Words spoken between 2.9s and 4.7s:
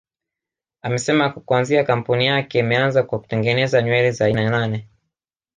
kwa kutengeneza nywele za aina